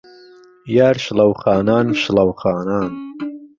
[0.75, 2.85] یار شڵهو خانان، شڵهو خانان